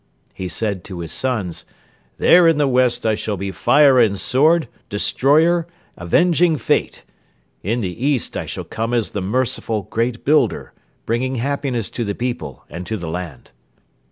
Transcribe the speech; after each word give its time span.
He 0.33 0.47
said 0.47 0.83
to 0.85 1.01
his 1.01 1.11
sons: 1.13 1.63
'There 2.17 2.47
in 2.47 2.57
the 2.57 2.67
west 2.67 3.05
I 3.05 3.13
shall 3.13 3.37
be 3.37 3.51
fire 3.51 3.99
and 3.99 4.19
sword, 4.19 4.67
destroyer, 4.89 5.67
avenging 5.95 6.57
Fate; 6.57 7.03
in 7.61 7.81
the 7.81 8.03
east 8.03 8.35
I 8.35 8.47
shall 8.47 8.63
come 8.63 8.95
as 8.95 9.11
the 9.11 9.21
merciful, 9.21 9.83
great 9.83 10.25
builder, 10.25 10.73
bringing 11.05 11.35
happiness 11.35 11.91
to 11.91 12.03
the 12.03 12.15
people 12.15 12.65
and 12.67 12.87
to 12.87 12.97
the 12.97 13.09
land. 13.09 13.51